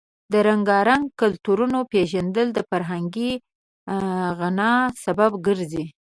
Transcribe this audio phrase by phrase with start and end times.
[0.31, 3.31] د رنګارنګ کلتورونو پیژندل د فرهنګي
[4.39, 4.71] غنا
[5.05, 5.85] سبب ګرځي.